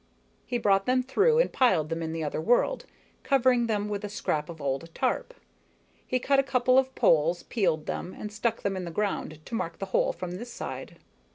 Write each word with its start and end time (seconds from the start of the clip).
He 0.47 0.57
brought 0.57 0.87
them 0.87 1.03
through 1.03 1.37
and 1.37 1.53
piled 1.53 1.89
them 1.89 2.01
in 2.01 2.11
the 2.11 2.23
other 2.23 2.41
world, 2.41 2.87
covering 3.21 3.67
them 3.67 3.87
with 3.87 4.03
a 4.03 4.09
scrap 4.09 4.49
of 4.49 4.59
old 4.59 4.89
tarp. 4.95 5.31
He 6.07 6.17
cut 6.17 6.39
a 6.39 6.43
couple 6.43 6.79
of 6.79 6.95
poles, 6.95 7.43
peeled 7.43 7.85
them, 7.85 8.15
and 8.17 8.31
stuck 8.33 8.63
them 8.63 8.75
in 8.75 8.83
the 8.85 8.89
ground 8.89 9.39
to 9.45 9.53
mark 9.53 9.77
the 9.77 9.85
hole 9.93 10.11
from 10.11 10.31
this 10.37 10.51
side. 10.51 10.97